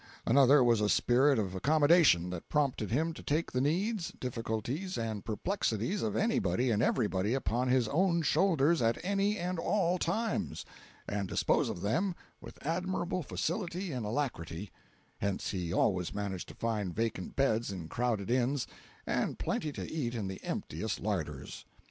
[0.25, 5.23] Another was a spirit of accommodation that prompted him to take the needs, difficulties and
[5.23, 10.65] perplexities of anybody and everybody upon his own shoulders at any and all times,
[11.07, 17.35] and dispose of them with admirable facility and alacrity—hence he always managed to find vacant
[17.35, 18.65] beds in crowded inns,
[19.05, 21.63] and plenty to eat in the emptiest larders.